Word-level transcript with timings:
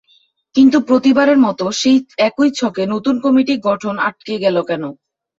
কিন্তু 0.55 0.77
প্রতিবারের 0.87 1.39
মতো 1.39 1.65
সেই 1.79 1.97
একই 2.27 2.49
ছকে 2.53 2.83
নতুন 2.93 3.15
কমিটি 3.23 3.53
গঠন 3.67 3.95
আটকে 4.07 4.33
গেল 4.43 4.57
কেন? 4.69 4.83